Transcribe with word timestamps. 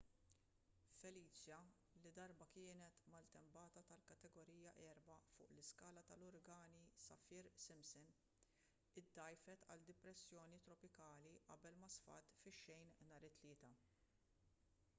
felicia 0.99 1.57
li 2.03 2.09
darba 2.19 2.45
kienet 2.53 3.01
maltempata 3.15 3.81
tal-kategorija 3.89 4.71
4 4.85 5.03
fuq 5.07 5.27
l-iskala 5.49 6.03
tal-uragani 6.13 6.81
saffir-simpson 7.03 8.09
iddgħajfet 9.03 9.65
għal 9.75 9.85
depressjoni 9.91 10.61
tropikali 10.69 11.35
qabel 11.51 11.77
ma 11.85 11.91
sfat 11.99 12.33
fix-xejn 12.47 12.97
nhar 13.11 13.29
it-tlieta 13.31 13.71